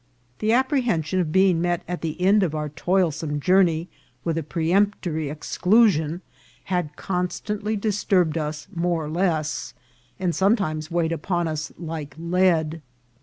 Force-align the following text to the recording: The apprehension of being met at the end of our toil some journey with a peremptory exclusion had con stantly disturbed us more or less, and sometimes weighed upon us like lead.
The 0.39 0.51
apprehension 0.51 1.19
of 1.19 1.31
being 1.31 1.61
met 1.61 1.83
at 1.87 2.01
the 2.01 2.19
end 2.19 2.41
of 2.41 2.55
our 2.55 2.69
toil 2.69 3.11
some 3.11 3.39
journey 3.39 3.87
with 4.23 4.35
a 4.35 4.41
peremptory 4.41 5.29
exclusion 5.29 6.23
had 6.63 6.95
con 6.95 7.27
stantly 7.27 7.79
disturbed 7.79 8.35
us 8.35 8.65
more 8.73 9.05
or 9.05 9.09
less, 9.11 9.75
and 10.19 10.33
sometimes 10.33 10.89
weighed 10.89 11.11
upon 11.11 11.47
us 11.47 11.71
like 11.77 12.15
lead. 12.17 12.81